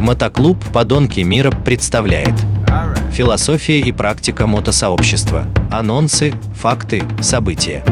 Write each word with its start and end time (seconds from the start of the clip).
Мотоклуб 0.00 0.56
«Подонки 0.72 1.20
мира» 1.20 1.50
представляет 1.50 2.32
Философия 3.12 3.80
и 3.80 3.92
практика 3.92 4.46
мотосообщества. 4.46 5.46
Анонсы, 5.70 6.32
факты, 6.54 7.02
события. 7.20 7.84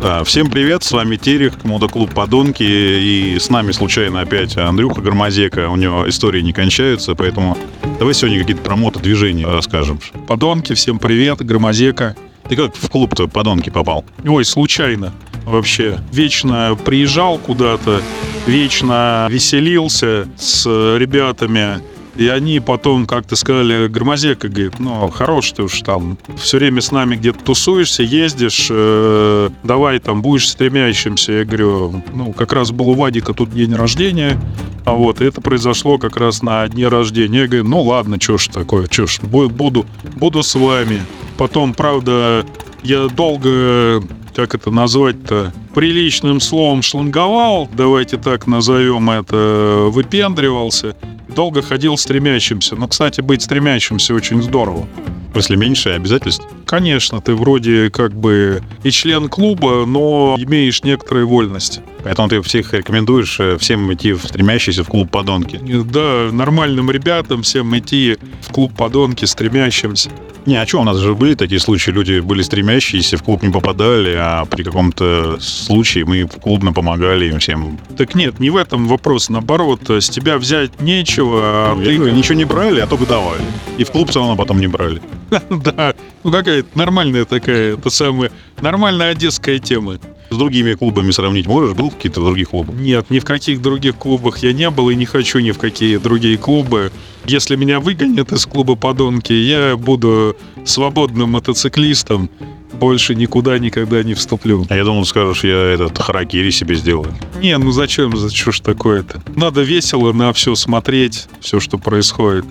Да, 0.00 0.24
всем 0.24 0.50
привет, 0.50 0.82
с 0.84 0.92
вами 0.92 1.16
Терех, 1.16 1.62
мотоклуб 1.64 2.14
«Подонки», 2.14 2.62
и 2.62 3.38
с 3.38 3.50
нами 3.50 3.72
случайно 3.72 4.22
опять 4.22 4.56
Андрюха 4.56 5.02
Громозека, 5.02 5.68
у 5.68 5.76
него 5.76 6.08
истории 6.08 6.40
не 6.40 6.54
кончаются, 6.54 7.14
поэтому 7.14 7.58
давай 7.98 8.14
сегодня 8.14 8.40
какие-то 8.40 8.62
про 8.62 8.74
мотодвижения 8.74 9.46
расскажем. 9.46 10.00
Подонки, 10.26 10.72
всем 10.72 10.98
привет, 10.98 11.44
Громозека. 11.44 12.16
Ты 12.48 12.56
как 12.56 12.74
в 12.74 12.88
клуб-то 12.88 13.28
«Подонки» 13.28 13.68
попал? 13.68 14.06
Ой, 14.26 14.46
случайно 14.46 15.12
вообще. 15.46 15.98
Вечно 16.12 16.76
приезжал 16.84 17.38
куда-то, 17.38 18.02
вечно 18.46 19.26
веселился 19.30 20.28
с 20.36 20.66
ребятами, 20.66 21.80
и 22.16 22.28
они 22.28 22.60
потом 22.60 23.06
как-то 23.06 23.36
сказали, 23.36 23.88
Громозека, 23.88 24.48
говорит, 24.48 24.78
ну, 24.78 25.08
хорош 25.10 25.52
ты 25.52 25.64
уж 25.64 25.80
там, 25.82 26.16
все 26.36 26.58
время 26.58 26.80
с 26.80 26.90
нами 26.90 27.16
где-то 27.16 27.44
тусуешься, 27.44 28.02
ездишь, 28.02 28.68
э, 28.70 29.50
давай 29.62 29.98
там 29.98 30.22
будешь 30.22 30.48
стремящимся. 30.48 31.32
Я 31.32 31.44
говорю, 31.44 32.02
ну, 32.14 32.32
как 32.32 32.52
раз 32.54 32.70
был 32.70 32.90
у 32.90 32.94
Вадика 32.94 33.34
тут 33.34 33.50
день 33.52 33.74
рождения, 33.74 34.40
а 34.86 34.92
вот, 34.92 35.20
это 35.20 35.42
произошло 35.42 35.98
как 35.98 36.16
раз 36.16 36.42
на 36.42 36.66
дне 36.68 36.88
рождения. 36.88 37.40
Я 37.40 37.46
говорю, 37.48 37.64
ну 37.64 37.82
ладно, 37.82 38.16
что 38.18 38.38
ж 38.38 38.48
такое, 38.48 38.86
что 38.90 39.06
ж, 39.06 39.20
буду, 39.20 39.84
буду 40.14 40.42
с 40.42 40.54
вами. 40.54 41.02
Потом, 41.36 41.74
правда, 41.74 42.46
я 42.82 43.08
долго 43.08 44.02
как 44.36 44.54
это 44.54 44.70
назвать-то, 44.70 45.52
приличным 45.74 46.40
словом 46.40 46.82
шланговал, 46.82 47.68
давайте 47.72 48.18
так 48.18 48.46
назовем 48.46 49.08
это, 49.08 49.88
выпендривался, 49.90 50.94
долго 51.34 51.62
ходил 51.62 51.96
стремящимся. 51.96 52.76
Но, 52.76 52.86
кстати, 52.86 53.22
быть 53.22 53.42
стремящимся 53.42 54.14
очень 54.14 54.42
здорово. 54.42 54.86
После 55.32 55.56
меньше 55.56 55.90
обязательств? 55.90 56.46
Конечно, 56.64 57.20
ты 57.20 57.34
вроде 57.34 57.90
как 57.90 58.14
бы 58.14 58.62
и 58.82 58.90
член 58.90 59.28
клуба, 59.28 59.84
но 59.86 60.36
имеешь 60.38 60.82
некоторые 60.82 61.26
вольности. 61.26 61.82
Поэтому 62.04 62.28
ты 62.28 62.40
всех 62.40 62.72
рекомендуешь 62.72 63.38
э, 63.38 63.58
всем 63.58 63.92
идти 63.92 64.12
в 64.12 64.24
стремящийся 64.24 64.82
в 64.82 64.88
клуб 64.88 65.10
подонки? 65.10 65.60
Да, 65.62 66.30
нормальным 66.32 66.90
ребятам 66.90 67.42
всем 67.42 67.76
идти 67.76 68.16
в 68.40 68.50
клуб 68.50 68.74
подонки, 68.74 69.24
стремящимся. 69.24 70.10
Не, 70.46 70.62
а 70.62 70.66
что, 70.66 70.80
у 70.80 70.84
нас 70.84 70.98
же 70.98 71.14
были 71.14 71.34
такие 71.34 71.60
случаи, 71.60 71.90
люди 71.90 72.20
были 72.20 72.42
стремящиеся, 72.42 73.16
в 73.16 73.24
клуб 73.24 73.42
не 73.42 73.50
попадали, 73.50 74.14
а 74.16 74.44
при 74.44 74.62
каком-то 74.62 75.38
случае 75.40 76.04
мы 76.04 76.28
клубно 76.28 76.72
помогали 76.72 77.26
им 77.26 77.40
всем. 77.40 77.78
Так 77.98 78.14
нет, 78.14 78.38
не 78.38 78.50
в 78.50 78.56
этом 78.56 78.86
вопрос. 78.86 79.28
Наоборот, 79.28 79.90
с 79.90 80.08
тебя 80.08 80.38
взять 80.38 80.80
нечего, 80.80 81.40
а 81.42 81.74
ну, 81.74 81.82
ты... 81.82 81.98
Ничего 82.12 82.34
не 82.34 82.44
брали, 82.44 82.80
а 82.80 82.86
только 82.86 83.06
давали. 83.06 83.42
И 83.76 83.82
в 83.82 83.90
клуб 83.90 84.10
все 84.10 84.20
равно 84.20 84.36
потом 84.36 84.60
не 84.60 84.68
брали. 84.68 85.02
Да, 85.50 85.94
ну 86.22 86.30
какая-то 86.30 86.68
нормальная 86.78 87.24
такая, 87.24 87.74
это 87.74 87.90
самая, 87.90 88.30
нормальная 88.60 89.10
одесская 89.10 89.58
тема. 89.58 89.98
С 90.30 90.36
другими 90.36 90.74
клубами 90.74 91.10
сравнить 91.10 91.46
можешь? 91.46 91.74
Был 91.74 91.90
какие-то 91.90 92.20
других 92.20 92.50
клубах? 92.50 92.74
Нет, 92.76 93.10
ни 93.10 93.18
в 93.18 93.24
каких 93.24 93.62
других 93.62 93.96
клубах 93.96 94.38
я 94.38 94.52
не 94.52 94.68
был 94.70 94.90
и 94.90 94.94
не 94.94 95.06
хочу 95.06 95.38
ни 95.38 95.52
в 95.52 95.58
какие 95.58 95.98
другие 95.98 96.36
клубы. 96.36 96.90
Если 97.26 97.56
меня 97.56 97.80
выгонят 97.80 98.32
из 98.32 98.46
клуба 98.46 98.74
подонки, 98.76 99.32
я 99.32 99.76
буду 99.76 100.36
свободным 100.64 101.30
мотоциклистом. 101.30 102.30
Больше 102.72 103.14
никуда 103.14 103.58
никогда 103.58 104.02
не 104.02 104.14
вступлю. 104.14 104.66
А 104.68 104.76
я 104.76 104.84
думал, 104.84 105.04
скажешь, 105.06 105.44
я 105.44 105.56
этот 105.56 105.96
харакири 105.98 106.50
себе 106.50 106.74
сделаю. 106.74 107.14
Не, 107.40 107.56
ну 107.56 107.70
зачем, 107.70 108.16
за 108.16 108.34
что 108.34 108.52
ж 108.52 108.60
такое-то? 108.60 109.22
Надо 109.34 109.62
весело 109.62 110.12
на 110.12 110.32
все 110.32 110.54
смотреть, 110.54 111.26
все, 111.40 111.58
что 111.60 111.78
происходит. 111.78 112.44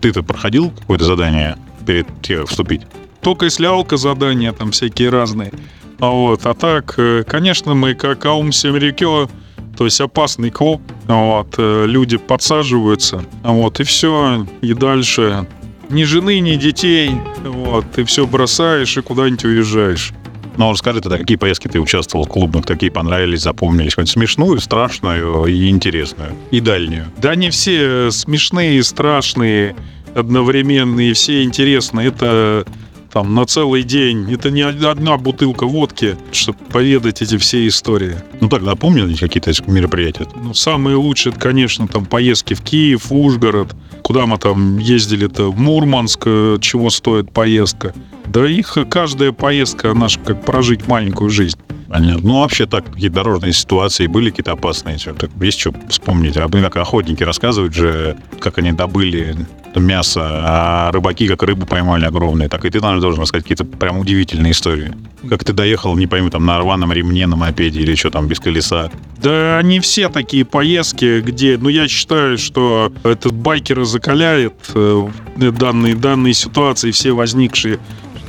Ты-то 0.00 0.22
проходил 0.22 0.70
какое-то 0.70 1.04
задание 1.04 1.56
перед 1.86 2.06
тем, 2.20 2.46
вступить? 2.46 2.82
Только 3.22 3.46
если 3.46 3.66
алка 3.66 3.96
задания, 3.96 4.52
там 4.52 4.72
всякие 4.72 5.10
разные. 5.10 5.52
А 6.00 6.08
вот, 6.08 6.46
а 6.46 6.54
так, 6.54 6.94
э, 6.96 7.24
конечно, 7.26 7.74
мы 7.74 7.94
как 7.94 8.24
Аум 8.24 8.52
Семрикё, 8.52 9.28
то 9.76 9.84
есть 9.84 10.00
опасный 10.00 10.50
клуб, 10.50 10.80
вот, 11.06 11.54
э, 11.58 11.84
люди 11.86 12.16
подсаживаются, 12.16 13.24
вот, 13.42 13.80
и 13.80 13.84
все, 13.84 14.46
и 14.62 14.72
дальше 14.72 15.46
ни 15.90 16.04
жены, 16.04 16.40
ни 16.40 16.54
детей, 16.56 17.10
вот, 17.44 17.84
ты 17.92 18.04
все 18.04 18.26
бросаешь 18.26 18.96
и 18.96 19.02
куда-нибудь 19.02 19.44
уезжаешь. 19.44 20.12
Ну, 20.56 20.70
расскажи 20.70 21.00
тогда, 21.00 21.18
какие 21.18 21.36
поездки 21.36 21.68
ты 21.68 21.78
участвовал 21.80 22.24
в 22.24 22.28
клубных, 22.28 22.64
какие 22.66 22.90
понравились, 22.90 23.42
запомнились? 23.42 23.94
Хоть 23.94 24.08
смешную, 24.08 24.60
страшную 24.60 25.44
и 25.46 25.68
интересную, 25.68 26.32
и 26.50 26.60
дальнюю? 26.60 27.06
Да 27.18 27.34
не 27.34 27.50
все 27.50 28.10
смешные, 28.10 28.82
страшные, 28.82 29.76
одновременные, 30.14 31.14
все 31.14 31.44
интересные. 31.44 32.08
Это 32.08 32.66
там 33.12 33.34
на 33.34 33.46
целый 33.46 33.82
день. 33.82 34.32
Это 34.32 34.50
не 34.50 34.62
одна 34.62 35.16
бутылка 35.16 35.66
водки, 35.66 36.16
чтобы 36.32 36.58
поведать 36.70 37.22
эти 37.22 37.36
все 37.38 37.66
истории. 37.66 38.16
Ну 38.40 38.48
так, 38.48 38.62
напомнили 38.62 39.14
какие-то 39.14 39.52
мероприятия? 39.66 40.26
Ну, 40.36 40.54
самые 40.54 40.96
лучшие, 40.96 41.32
конечно, 41.32 41.88
там 41.88 42.06
поездки 42.06 42.54
в 42.54 42.60
Киев, 42.62 43.10
Ужгород. 43.10 43.74
Куда 44.02 44.26
мы 44.26 44.38
там 44.38 44.78
ездили-то? 44.78 45.50
В 45.50 45.58
Мурманск, 45.58 46.22
э, 46.26 46.58
чего 46.60 46.90
стоит 46.90 47.32
поездка. 47.32 47.94
Да 48.26 48.46
их 48.48 48.78
каждая 48.88 49.32
поездка, 49.32 49.90
она 49.90 50.08
же 50.08 50.18
как 50.20 50.44
прожить 50.44 50.86
маленькую 50.86 51.30
жизнь. 51.30 51.58
Понятно. 51.88 52.28
Ну, 52.28 52.40
вообще 52.40 52.66
так, 52.66 52.84
какие 52.84 53.08
дорожные 53.08 53.52
ситуации 53.52 54.06
были 54.06 54.30
какие-то 54.30 54.52
опасные? 54.52 54.96
Так, 54.98 55.30
есть 55.40 55.58
что 55.58 55.74
вспомнить? 55.88 56.36
А, 56.36 56.48
как 56.48 56.76
охотники 56.76 57.24
рассказывают 57.24 57.74
же, 57.74 58.16
как 58.38 58.58
они 58.58 58.70
добыли 58.70 59.36
мясо, 59.78 60.20
а 60.24 60.90
рыбаки 60.92 61.28
как 61.28 61.42
рыбу 61.42 61.66
поймали 61.66 62.04
огромные. 62.04 62.48
Так 62.48 62.64
и 62.64 62.70
ты, 62.70 62.80
наверное, 62.80 63.00
должен 63.00 63.20
рассказать 63.20 63.44
какие-то 63.44 63.64
прям 63.64 63.98
удивительные 63.98 64.52
истории. 64.52 64.92
Как 65.28 65.44
ты 65.44 65.52
доехал, 65.52 65.96
не 65.96 66.06
пойму, 66.06 66.30
там 66.30 66.46
на 66.46 66.58
рваном 66.58 66.92
ремне, 66.92 67.26
на 67.26 67.36
мопеде 67.36 67.80
или 67.80 67.94
что 67.94 68.10
там, 68.10 68.26
без 68.26 68.40
колеса. 68.40 68.90
Да 69.18 69.58
они 69.58 69.80
все 69.80 70.08
такие 70.08 70.44
поездки, 70.44 71.20
где, 71.20 71.58
ну, 71.58 71.68
я 71.68 71.86
считаю, 71.86 72.38
что 72.38 72.92
этот 73.04 73.32
байкеры 73.32 73.84
закаляет 73.84 74.54
э, 74.74 75.08
данные, 75.36 75.94
данные 75.94 76.34
ситуации, 76.34 76.90
все 76.90 77.12
возникшие. 77.12 77.78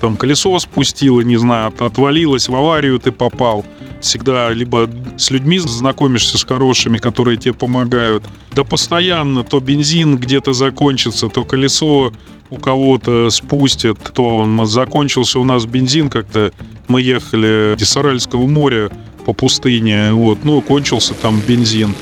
Там 0.02 0.18
колесо 0.18 0.58
спустило, 0.60 1.22
не 1.22 1.38
знаю, 1.38 1.74
отвалилось, 1.80 2.50
в 2.50 2.56
аварию 2.56 3.00
ты 3.00 3.12
попал 3.12 3.66
всегда 4.02 4.50
либо 4.52 4.90
с 5.18 5.32
людьми 5.32 5.60
знакомишься 5.60 6.38
с 6.38 6.44
хорошими, 6.44 6.98
которые 6.98 7.38
тебе 7.38 7.54
помогают, 7.54 8.24
да 8.54 8.64
постоянно 8.64 9.44
то 9.44 9.60
бензин 9.60 10.18
где-то 10.18 10.54
закончится, 10.54 11.30
то 11.30 11.44
колесо 11.44 12.12
у 12.50 12.58
кого-то 12.58 13.30
спустят, 13.30 13.98
то 14.14 14.38
он 14.38 14.66
закончился 14.66 15.40
у 15.40 15.44
нас 15.44 15.66
бензин 15.66 16.10
как-то. 16.10 16.52
Мы 16.88 17.02
ехали 17.02 17.76
из 17.80 17.90
Саральского 17.90 18.46
моря 18.48 18.92
по 19.26 19.34
пустыне, 19.34 20.12
вот, 20.12 20.44
ну, 20.44 20.62
кончился 20.62 21.14
там 21.14 21.40
бензин. 21.40 21.96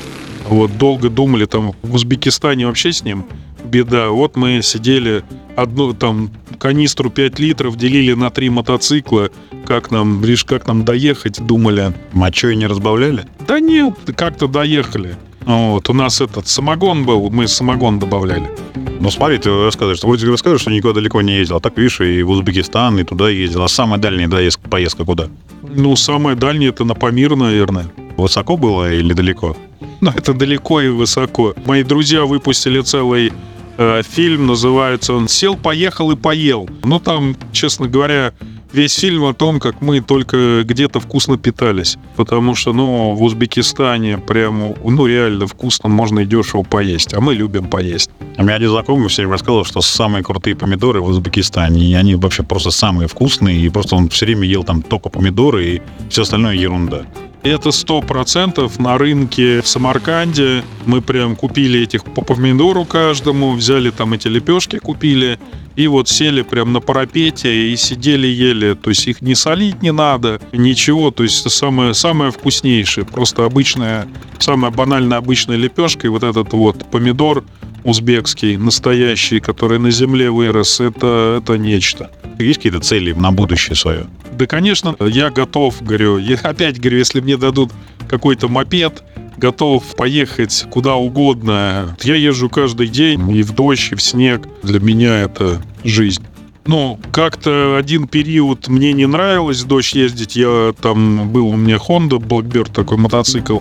Вот, 0.48 0.76
долго 0.78 1.08
думали, 1.08 1.44
там 1.44 1.72
в 1.82 1.94
Узбекистане 1.94 2.66
вообще 2.66 2.92
с 2.92 3.04
ним 3.04 3.24
беда. 3.64 4.08
Вот 4.08 4.36
мы 4.36 4.60
сидели, 4.62 5.22
одну 5.62 5.92
там 5.94 6.30
канистру 6.58 7.10
5 7.10 7.38
литров 7.38 7.76
делили 7.76 8.14
на 8.14 8.30
три 8.30 8.50
мотоцикла. 8.50 9.30
Как 9.66 9.90
нам, 9.90 10.24
лишь 10.24 10.44
как 10.44 10.66
нам 10.66 10.84
доехать, 10.84 11.44
думали. 11.44 11.92
Мочой 12.12 12.56
не 12.56 12.66
разбавляли? 12.66 13.24
Да 13.46 13.60
нет, 13.60 13.94
как-то 14.16 14.48
доехали. 14.48 15.16
Вот, 15.46 15.88
у 15.88 15.92
нас 15.94 16.20
этот 16.20 16.48
самогон 16.48 17.04
был, 17.04 17.30
мы 17.30 17.48
самогон 17.48 17.98
добавляли. 17.98 18.48
Ну, 19.00 19.10
смотри, 19.10 19.38
ты 19.38 19.50
рассказываешь, 19.64 20.02
вроде 20.02 20.26
рассказываешь, 20.26 20.60
что 20.60 20.70
никуда 20.70 20.94
далеко 20.94 21.22
не 21.22 21.38
ездил, 21.38 21.56
а 21.56 21.60
так, 21.60 21.76
видишь, 21.78 22.00
и 22.00 22.22
в 22.22 22.30
Узбекистан, 22.30 22.98
и 22.98 23.04
туда 23.04 23.30
ездил. 23.30 23.62
А 23.62 23.68
самая 23.68 23.98
дальняя 23.98 24.28
доездка, 24.28 24.68
поездка 24.68 25.04
куда? 25.04 25.28
Ну, 25.62 25.96
самая 25.96 26.36
дальняя 26.36 26.70
это 26.70 26.84
на 26.84 26.94
Памир, 26.94 27.36
наверное. 27.36 27.86
Высоко 28.16 28.56
было 28.58 28.92
или 28.92 29.14
далеко? 29.14 29.56
Ну, 30.00 30.10
это 30.10 30.34
далеко 30.34 30.82
и 30.82 30.88
высоко. 30.88 31.54
Мои 31.64 31.82
друзья 31.82 32.26
выпустили 32.26 32.80
целый 32.82 33.32
фильм, 34.02 34.46
называется 34.46 35.14
он 35.14 35.28
«Сел, 35.28 35.56
поехал 35.56 36.10
и 36.10 36.16
поел». 36.16 36.68
Ну, 36.84 37.00
там, 37.00 37.36
честно 37.52 37.88
говоря, 37.88 38.32
весь 38.72 38.94
фильм 38.94 39.24
о 39.24 39.34
том, 39.34 39.60
как 39.60 39.80
мы 39.80 40.00
только 40.00 40.62
где-то 40.64 41.00
вкусно 41.00 41.38
питались. 41.38 41.96
Потому 42.16 42.54
что, 42.54 42.72
ну, 42.72 43.14
в 43.14 43.22
Узбекистане 43.22 44.18
прямо, 44.18 44.74
ну, 44.84 45.06
реально 45.06 45.46
вкусно 45.46 45.88
можно 45.88 46.20
и 46.20 46.26
дешево 46.26 46.62
поесть. 46.62 47.14
А 47.14 47.20
мы 47.20 47.34
любим 47.34 47.68
поесть. 47.68 48.10
А 48.36 48.42
меня 48.42 48.54
один 48.54 48.70
знакомый 48.70 49.08
все 49.08 49.22
время 49.22 49.32
рассказывал, 49.32 49.64
что 49.64 49.80
самые 49.80 50.22
крутые 50.22 50.56
помидоры 50.56 51.00
в 51.00 51.06
Узбекистане. 51.06 51.90
И 51.90 51.94
они 51.94 52.14
вообще 52.14 52.42
просто 52.42 52.70
самые 52.70 53.08
вкусные. 53.08 53.60
И 53.60 53.68
просто 53.68 53.96
он 53.96 54.08
все 54.08 54.26
время 54.26 54.46
ел 54.46 54.64
там 54.64 54.82
только 54.82 55.08
помидоры 55.08 55.64
и 55.66 55.82
все 56.08 56.22
остальное 56.22 56.54
ерунда. 56.54 57.06
Это 57.42 57.70
сто 57.70 58.02
процентов 58.02 58.78
на 58.78 58.98
рынке 58.98 59.62
в 59.62 59.66
Самарканде. 59.66 60.62
Мы 60.84 61.00
прям 61.00 61.36
купили 61.36 61.80
этих 61.80 62.04
по 62.04 62.20
помидору 62.20 62.84
каждому, 62.84 63.52
взяли 63.52 63.90
там 63.90 64.12
эти 64.12 64.28
лепешки, 64.28 64.78
купили. 64.78 65.38
И 65.74 65.86
вот 65.86 66.10
сели 66.10 66.42
прям 66.42 66.74
на 66.74 66.80
парапете 66.80 67.72
и 67.72 67.76
сидели 67.76 68.26
ели. 68.26 68.74
То 68.74 68.90
есть 68.90 69.08
их 69.08 69.22
не 69.22 69.34
солить 69.34 69.80
не 69.80 69.90
надо, 69.90 70.38
ничего. 70.52 71.10
То 71.10 71.22
есть 71.22 71.40
это 71.40 71.48
самое, 71.48 71.94
самое 71.94 72.30
вкуснейшее. 72.30 73.06
Просто 73.06 73.46
обычная, 73.46 74.06
самая 74.38 74.70
банальная 74.70 75.16
обычная 75.16 75.56
лепешка. 75.56 76.08
И 76.08 76.10
вот 76.10 76.22
этот 76.22 76.52
вот 76.52 76.90
помидор 76.90 77.42
узбекский, 77.84 78.56
настоящий, 78.56 79.40
который 79.40 79.78
на 79.78 79.90
земле 79.90 80.30
вырос, 80.30 80.80
это, 80.80 81.40
это 81.42 81.58
нечто. 81.58 82.10
Есть 82.38 82.58
какие-то 82.58 82.80
цели 82.80 83.12
на 83.12 83.32
будущее 83.32 83.76
свое? 83.76 84.06
Да, 84.32 84.46
конечно, 84.46 84.96
я 85.00 85.30
готов, 85.30 85.82
говорю. 85.82 86.18
Я 86.18 86.36
опять 86.36 86.80
говорю, 86.80 86.98
если 86.98 87.20
мне 87.20 87.36
дадут 87.36 87.72
какой-то 88.08 88.48
мопед, 88.48 89.02
готов 89.36 89.96
поехать 89.96 90.66
куда 90.70 90.96
угодно. 90.96 91.96
Я 92.02 92.14
езжу 92.14 92.48
каждый 92.48 92.88
день 92.88 93.30
и 93.30 93.42
в 93.42 93.52
дождь, 93.52 93.92
и 93.92 93.94
в 93.94 94.02
снег. 94.02 94.46
Для 94.62 94.80
меня 94.80 95.20
это 95.20 95.60
жизнь. 95.84 96.24
Ну, 96.70 97.00
как-то 97.10 97.76
один 97.76 98.06
период 98.06 98.68
мне 98.68 98.92
не 98.92 99.04
нравилось 99.06 99.62
в 99.62 99.66
дождь 99.66 99.92
ездить. 99.92 100.36
Я 100.36 100.72
там 100.80 101.28
был 101.30 101.48
у 101.48 101.56
меня 101.56 101.78
Honda 101.78 102.20
Blackbird, 102.20 102.72
такой 102.72 102.96
мотоцикл. 102.96 103.58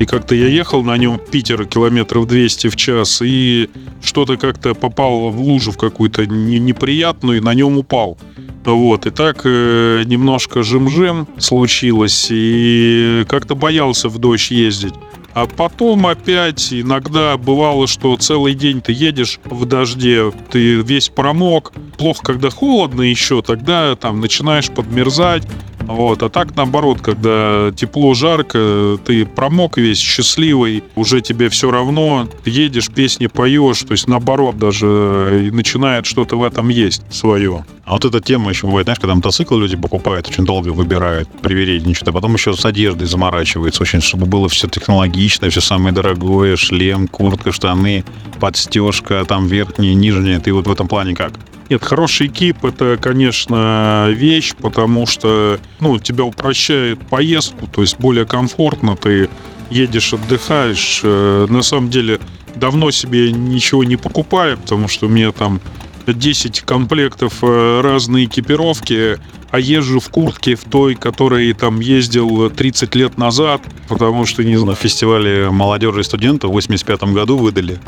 И 0.00 0.06
как-то 0.06 0.34
я 0.34 0.48
ехал 0.48 0.82
на 0.82 0.96
нем 0.96 1.20
Питер 1.30 1.66
километров 1.66 2.26
200 2.26 2.66
в 2.66 2.74
час, 2.74 3.22
и 3.22 3.70
что-то 4.02 4.36
как-то 4.36 4.74
попало 4.74 5.30
в 5.30 5.40
лужу 5.40 5.70
в 5.70 5.78
какую-то 5.78 6.26
неприятную, 6.26 7.38
и 7.38 7.40
на 7.40 7.54
нем 7.54 7.78
упал. 7.78 8.18
Вот, 8.64 9.06
и 9.06 9.10
так 9.10 9.42
э, 9.44 10.02
немножко 10.04 10.64
жим-жим 10.64 11.28
случилось, 11.38 12.26
и 12.28 13.24
как-то 13.28 13.54
боялся 13.54 14.08
в 14.08 14.18
дождь 14.18 14.50
ездить. 14.50 14.94
А 15.34 15.46
потом 15.46 16.06
опять 16.06 16.72
иногда 16.72 17.36
бывало, 17.36 17.86
что 17.86 18.16
целый 18.16 18.54
день 18.54 18.80
ты 18.80 18.92
едешь 18.92 19.38
в 19.44 19.64
дожде, 19.66 20.32
ты 20.50 20.76
весь 20.76 21.08
промок. 21.10 21.72
Плохо, 21.96 22.22
когда 22.24 22.50
холодно 22.50 23.02
еще, 23.02 23.42
тогда 23.42 23.94
там 23.96 24.20
начинаешь 24.20 24.70
подмерзать. 24.70 25.46
Вот. 25.88 26.22
А 26.22 26.28
так, 26.28 26.54
наоборот, 26.54 27.00
когда 27.00 27.72
тепло, 27.74 28.12
жарко, 28.12 28.98
ты 29.04 29.24
промок 29.24 29.78
весь, 29.78 29.98
счастливый, 29.98 30.84
уже 30.94 31.22
тебе 31.22 31.48
все 31.48 31.70
равно, 31.70 32.28
едешь, 32.44 32.90
песни 32.90 33.26
поешь, 33.26 33.80
то 33.80 33.92
есть 33.92 34.06
наоборот 34.06 34.58
даже 34.58 35.46
и 35.46 35.50
начинает 35.50 36.04
что-то 36.04 36.38
в 36.38 36.42
этом 36.42 36.68
есть 36.68 37.02
свое. 37.10 37.64
А 37.84 37.92
вот 37.92 38.04
эта 38.04 38.20
тема 38.20 38.50
еще 38.50 38.66
бывает, 38.66 38.84
знаешь, 38.84 38.98
когда 38.98 39.14
мотоцикл 39.14 39.56
люди 39.56 39.74
покупают, 39.74 40.28
очень 40.28 40.44
долго 40.44 40.68
выбирают, 40.68 41.26
привередничают, 41.40 42.08
а 42.08 42.12
потом 42.12 42.34
еще 42.34 42.52
с 42.52 42.66
одеждой 42.66 43.06
заморачивается 43.06 43.82
очень, 43.82 44.02
чтобы 44.02 44.26
было 44.26 44.50
все 44.50 44.68
технологично, 44.68 45.48
все 45.48 45.62
самое 45.62 45.94
дорогое, 45.94 46.56
шлем, 46.56 47.08
куртка, 47.08 47.50
штаны, 47.50 48.04
подстежка, 48.40 49.24
там 49.24 49.46
верхняя, 49.46 49.94
нижняя. 49.94 50.38
Ты 50.38 50.52
вот 50.52 50.66
в 50.66 50.70
этом 50.70 50.86
плане 50.86 51.14
как? 51.14 51.32
Нет, 51.68 51.84
хороший 51.84 52.28
экип 52.28 52.64
это, 52.64 52.98
конечно, 53.00 54.08
вещь, 54.10 54.54
потому 54.54 55.06
что, 55.06 55.60
ну, 55.80 55.98
тебя 55.98 56.24
упрощает 56.24 57.06
поездку, 57.06 57.66
то 57.66 57.82
есть 57.82 57.98
более 57.98 58.24
комфортно, 58.24 58.96
ты 58.96 59.28
едешь, 59.68 60.14
отдыхаешь. 60.14 61.00
Э, 61.02 61.46
на 61.48 61.62
самом 61.62 61.90
деле, 61.90 62.20
давно 62.54 62.90
себе 62.90 63.32
ничего 63.32 63.84
не 63.84 63.96
покупаю, 63.96 64.56
потому 64.56 64.88
что 64.88 65.06
у 65.06 65.08
меня 65.10 65.30
там 65.32 65.60
10 66.06 66.62
комплектов 66.62 67.34
э, 67.42 67.80
разной 67.82 68.24
экипировки, 68.24 69.18
а 69.50 69.60
езжу 69.60 70.00
в 70.00 70.08
куртке 70.08 70.54
в 70.54 70.64
той, 70.64 70.94
которой 70.94 71.52
там 71.52 71.80
ездил 71.80 72.50
30 72.50 72.94
лет 72.94 73.18
назад, 73.18 73.62
потому 73.88 74.26
что, 74.26 74.42
не 74.44 74.56
знаю... 74.56 74.68
На 74.72 74.74
фестивале 74.74 75.50
молодежи 75.50 76.00
и 76.00 76.04
студентов 76.04 76.50
в 76.50 76.54
85 76.54 77.02
году 77.12 77.36
выдали. 77.36 77.78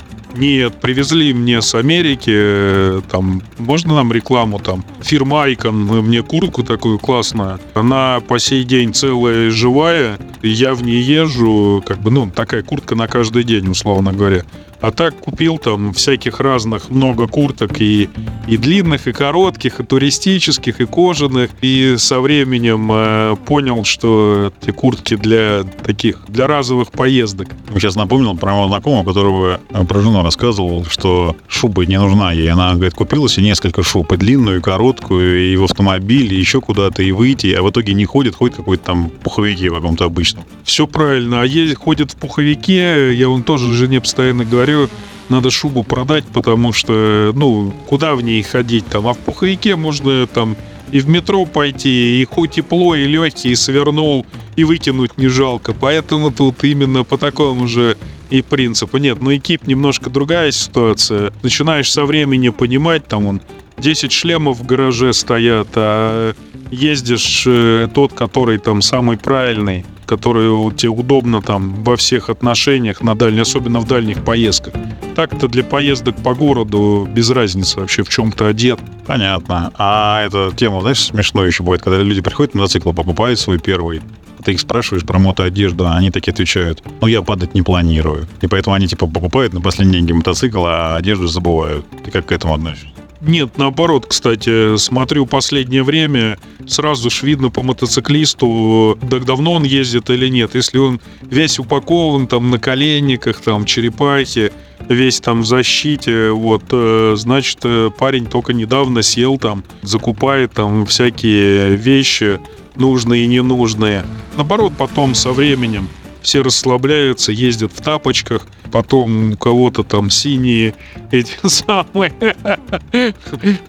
Нет, 0.41 0.81
привезли 0.81 1.35
мне 1.35 1.61
с 1.61 1.75
Америки, 1.75 2.33
э, 2.33 3.03
там, 3.11 3.43
можно 3.59 3.97
нам 3.97 4.11
рекламу, 4.11 4.59
там, 4.59 4.83
фирма 5.03 5.47
Icon, 5.51 6.01
мне 6.01 6.23
куртку 6.23 6.63
такую 6.63 6.99
классную, 6.99 7.61
она 7.75 8.21
по 8.27 8.39
сей 8.39 8.65
день 8.65 8.95
целая 8.95 9.51
живая, 9.51 10.19
я 10.43 10.75
в 10.75 10.83
ней 10.83 11.03
езжу, 11.03 11.85
как 11.87 11.99
бы, 11.99 12.11
ну, 12.11 12.31
такая 12.31 12.63
куртка 12.63 12.95
на 12.95 13.07
каждый 13.07 13.45
день, 13.45 13.69
условно 13.69 14.15
говоря. 14.15 14.45
А 14.81 14.91
так 14.91 15.17
купил 15.17 15.59
там 15.59 15.93
всяких 15.93 16.41
разных 16.41 16.89
много 16.91 17.27
курток 17.27 17.81
и, 17.81 18.09
и 18.49 18.57
длинных, 18.57 19.07
и 19.07 19.13
коротких, 19.13 19.81
и 19.81 19.85
туристических, 19.85 20.81
и 20.81 20.87
кожаных. 20.87 21.51
И 21.61 21.97
со 21.99 22.21
временем 22.21 22.91
э, 22.91 23.37
понял, 23.45 23.85
что 23.85 24.53
эти 24.63 24.71
куртки 24.71 25.17
для 25.17 25.65
таких, 25.85 26.25
для 26.29 26.47
разовых 26.47 26.93
поездок. 26.93 27.49
Сейчас 27.75 27.95
напомнил 27.95 28.37
про 28.37 28.53
моего 28.53 28.69
знакомого, 28.69 29.05
которого 29.05 29.61
э, 29.71 29.85
про 29.85 30.01
жену 30.01 30.23
рассказывал, 30.23 30.87
что 30.87 31.37
шуба 31.47 31.85
не 31.85 31.99
нужна 31.99 32.33
ей. 32.33 32.49
Она, 32.49 32.75
говорит, 32.75 32.95
купила 32.95 33.29
себе 33.29 33.47
несколько 33.47 33.83
шуб, 33.83 34.11
и 34.13 34.17
длинную, 34.17 34.59
и 34.59 34.63
короткую, 34.63 35.53
и 35.53 35.57
в 35.57 35.65
автомобиль, 35.65 36.33
и 36.33 36.39
еще 36.39 36.63
куда-то, 36.63 37.03
и 37.03 37.13
выйти, 37.13 37.53
а 37.53 37.63
в 37.63 37.71
итоге 37.71 37.93
не 37.93 38.07
ходит, 38.07 38.35
ходит 38.35 38.57
какой-то 38.57 38.85
там 38.85 39.11
пуховики 39.11 39.69
в 39.69 39.75
каком-то 39.75 40.07
обычном. 40.07 40.45
Все 40.65 40.87
правильно. 40.87 41.43
А 41.43 41.45
ездит, 41.45 41.77
ходит 41.79 42.13
в 42.13 42.17
пуховике, 42.17 43.15
я 43.15 43.29
вон 43.29 43.43
тоже 43.43 43.73
жене 43.75 44.01
постоянно 44.01 44.45
говорю, 44.45 44.70
говорю, 44.73 44.91
надо 45.29 45.51
шубу 45.51 45.85
продать, 45.85 46.25
потому 46.33 46.73
что, 46.73 47.33
ну, 47.35 47.73
куда 47.87 48.15
в 48.15 48.23
ней 48.23 48.43
ходить 48.43 48.87
там? 48.87 49.07
А 49.07 49.15
в 49.15 49.19
пуховике 49.19 49.77
можно 49.77 50.27
там 50.27 50.57
и 50.91 51.01
в 51.01 51.09
метро 51.09 51.47
пойти, 51.47 52.21
и 52.21 52.25
хоть 52.25 52.53
тепло, 52.53 52.95
и 52.95 53.05
легкий, 53.07 53.51
и 53.51 53.55
свернул, 53.55 54.27
и 54.57 54.65
выкинуть 54.65 55.19
не 55.19 55.29
жалко. 55.29 55.73
Поэтому 55.73 56.33
тут 56.33 56.65
именно 56.65 57.05
по 57.05 57.17
такому 57.17 57.69
же 57.69 57.97
и 58.31 58.43
принципу. 58.43 58.99
Нет, 58.99 59.19
ну 59.21 59.35
экип 59.35 59.67
немножко 59.67 60.11
другая 60.11 60.51
ситуация. 60.51 61.33
Начинаешь 61.43 61.91
со 61.91 62.05
времени 62.05 62.49
понимать, 62.49 63.07
там 63.07 63.27
он 63.27 63.41
10 63.81 64.13
шлемов 64.13 64.59
в 64.59 64.67
гараже 64.67 65.13
стоят, 65.13 65.69
а 65.75 66.35
ездишь 66.71 67.45
э, 67.47 67.89
тот, 67.93 68.13
который 68.13 68.59
там 68.59 68.83
самый 68.83 69.17
правильный 69.17 69.85
которые 70.11 70.73
тебе 70.73 70.89
удобно 70.89 71.41
там 71.41 71.85
во 71.85 71.97
всех 71.97 72.31
отношениях, 72.31 73.01
на 73.01 73.15
дальних, 73.15 73.43
особенно 73.43 73.79
в 73.79 73.87
дальних 73.87 74.25
поездках. 74.25 74.75
Так-то 75.15 75.47
для 75.47 75.63
поездок 75.63 76.17
по 76.17 76.35
городу 76.35 77.09
без 77.09 77.31
разницы 77.31 77.79
вообще 77.79 78.03
в 78.03 78.09
чем-то 78.09 78.49
одет. 78.49 78.81
Понятно. 79.07 79.71
А 79.79 80.25
эта 80.27 80.51
тема, 80.57 80.81
знаешь, 80.81 80.99
смешно 80.99 81.45
еще 81.45 81.63
будет, 81.63 81.83
когда 81.83 82.03
люди 82.03 82.23
приходят 82.23 82.55
на 82.55 82.63
мотоцикл, 82.63 82.93
покупают 82.93 83.39
свой 83.39 83.61
первый, 83.61 84.03
ты 84.45 84.55
их 84.55 84.61
спрашиваешь 84.61 85.07
про 85.07 85.21
мотоодежду, 85.21 85.87
а 85.87 85.97
они 85.97 86.11
такие 86.11 86.33
отвечают, 86.33 86.83
ну 87.01 87.07
я 87.07 87.23
падать 87.23 87.55
не 87.55 87.63
планирую. 87.63 88.27
И 88.41 88.49
поэтому 88.49 88.75
они 88.75 88.89
типа 88.89 89.07
покупают 89.07 89.53
на 89.53 89.61
последние 89.61 90.01
деньги 90.01 90.13
мотоцикл, 90.13 90.65
а 90.67 90.97
одежду 90.97 91.29
забывают. 91.29 91.87
Ты 92.05 92.11
как 92.11 92.27
к 92.27 92.33
этому 92.33 92.55
относишься? 92.55 93.00
Нет, 93.21 93.59
наоборот, 93.59 94.07
кстати, 94.07 94.77
смотрю 94.79 95.27
последнее 95.27 95.83
время, 95.83 96.39
сразу 96.67 97.11
ж 97.11 97.23
видно 97.23 97.51
по 97.51 97.63
мотоциклисту, 97.63 98.99
так 99.11 99.27
давно 99.27 99.53
он 99.53 99.65
ездит 99.65 100.09
или 100.09 100.29
нет. 100.29 100.55
Если 100.55 100.79
он 100.79 101.01
весь 101.21 101.59
упакован 101.59 102.27
там 102.27 102.51
на 102.51 102.59
коленниках, 102.59 103.43
там 103.43 103.67
черепахи, 103.67 104.53
весь 104.89 105.21
там 105.21 105.43
в 105.43 105.47
защите, 105.47 106.31
вот, 106.31 106.65
э, 106.71 107.15
значит, 107.17 107.59
э, 107.65 107.91
парень 107.97 108.25
только 108.25 108.55
недавно 108.55 109.03
сел 109.03 109.37
там, 109.37 109.65
закупает 109.83 110.53
там 110.53 110.87
всякие 110.87 111.77
вещи, 111.77 112.41
нужные 112.77 113.25
и 113.25 113.27
ненужные. 113.27 114.07
Наоборот, 114.37 114.73
потом 114.79 115.15
со 115.15 115.33
временем 115.33 115.89
все 116.23 116.43
расслабляются, 116.43 117.33
ездят 117.33 117.73
в 117.73 117.81
тапочках, 117.81 118.47
потом 118.71 119.33
у 119.33 119.37
кого-то 119.37 119.83
там 119.83 120.11
синие 120.11 120.75
эти 121.11 121.37
самые. 121.47 122.13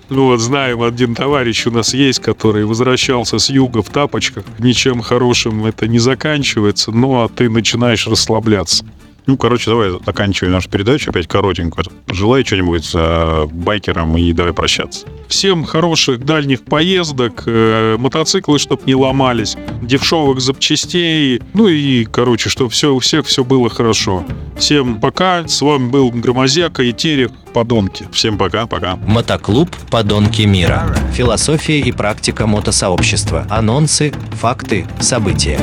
Ну 0.09 0.25
вот 0.25 0.39
знаем, 0.39 0.81
один 0.83 1.15
товарищ 1.15 1.67
у 1.67 1.71
нас 1.71 1.93
есть, 1.93 2.19
который 2.19 2.65
возвращался 2.65 3.39
с 3.39 3.49
юга 3.49 3.81
в 3.81 3.89
тапочках. 3.89 4.43
Ничем 4.59 5.01
хорошим 5.01 5.65
это 5.65 5.87
не 5.87 5.99
заканчивается, 5.99 6.91
ну 6.91 7.23
а 7.23 7.29
ты 7.29 7.49
начинаешь 7.49 8.07
расслабляться. 8.07 8.85
Ну, 9.27 9.37
короче, 9.37 9.69
давай 9.69 9.91
заканчиваем 10.05 10.53
нашу 10.53 10.69
передачу 10.69 11.11
опять 11.11 11.27
коротенькую. 11.27 11.85
Желаю 12.07 12.45
что-нибудь 12.45 12.89
э, 12.93 13.47
байкерам 13.51 14.17
и 14.17 14.33
давай 14.33 14.53
прощаться. 14.53 15.05
Всем 15.27 15.63
хороших 15.63 16.25
дальних 16.25 16.63
поездок, 16.63 17.43
э, 17.45 17.97
мотоциклы, 17.97 18.59
чтобы 18.59 18.81
не 18.85 18.95
ломались, 18.95 19.55
дешевых 19.81 20.41
запчастей, 20.41 21.41
ну 21.53 21.67
и, 21.67 22.05
короче, 22.05 22.49
чтобы 22.49 22.71
все, 22.71 22.93
у 22.93 22.99
всех 22.99 23.25
все 23.25 23.43
было 23.43 23.69
хорошо. 23.69 24.25
Всем 24.57 24.99
пока, 24.99 25.47
с 25.47 25.61
вами 25.61 25.89
был 25.89 26.09
Громозека 26.11 26.83
и 26.83 26.91
Терех, 26.91 27.31
подонки. 27.53 28.07
Всем 28.11 28.37
пока, 28.37 28.65
пока. 28.65 28.95
Мотоклуб 28.95 29.69
«Подонки 29.89 30.43
мира». 30.43 30.95
Философия 31.13 31.79
и 31.79 31.91
практика 31.91 32.47
мотосообщества. 32.47 33.45
Анонсы, 33.49 34.13
факты, 34.39 34.87
события. 34.99 35.59